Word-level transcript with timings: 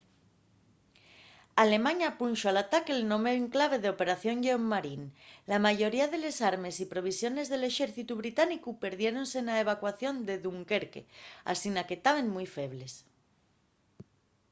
alemaña 1.63 2.09
punxo 2.19 2.45
al 2.49 2.57
ataque'l 2.65 3.01
nome 3.11 3.31
en 3.39 3.45
clave 3.55 3.77
de 3.81 3.91
operación 3.95 4.37
lleón 4.39 4.63
marín”. 4.73 5.01
la 5.51 5.57
mayoría 5.65 6.05
de 6.09 6.19
les 6.25 6.37
armes 6.51 6.75
y 6.83 6.91
provisiones 6.93 7.45
del 7.49 7.63
exércitu 7.71 8.11
británicu 8.21 8.69
perdiérense 8.83 9.37
na 9.43 9.55
evacuación 9.63 10.15
de 10.27 10.35
dunquerque 10.45 11.01
asina 11.53 11.81
que 11.87 12.01
taben 12.05 12.27
mui 12.35 12.47
febles 12.55 12.93